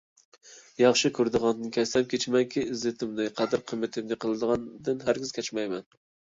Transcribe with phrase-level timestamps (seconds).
[0.83, 5.89] ياخشى كۆرىدىغاندىن كەچسەم كېچىمەنكى، ئىززىتىمنى، قەدىر-قىممىتىمنى قىلغاندىن ھەرگىز كەچمەيمەن.